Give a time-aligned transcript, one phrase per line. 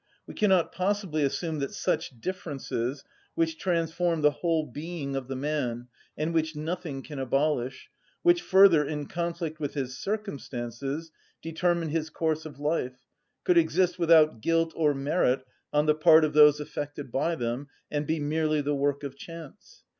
[0.25, 3.03] We cannot possibly assume that such differences,
[3.35, 7.87] which transform the whole being of the man, and which nothing can abolish,
[8.23, 11.11] which, further, in conflict with his circumstances,
[11.43, 13.03] determine his course of life,
[13.43, 18.07] could exist without guilt or merit on the part of those affected by them, and
[18.07, 19.83] be merely the work of chance.